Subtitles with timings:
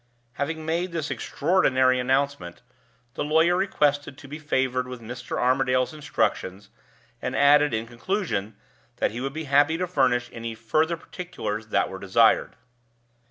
[0.33, 2.63] Having made this extraordinary announcement,
[3.13, 5.37] the lawyer requested to be favored with Mr.
[5.37, 6.71] Armadale's instructions,
[7.21, 8.55] and added, in conclusion,
[8.95, 12.55] that he would be happy to furnish any further particulars that were desired.